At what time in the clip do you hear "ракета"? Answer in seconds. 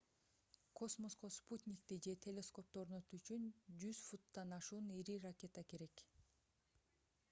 5.29-5.67